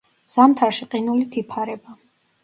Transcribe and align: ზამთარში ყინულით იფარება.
ზამთარში 0.35 0.87
ყინულით 0.93 1.37
იფარება. 1.41 1.95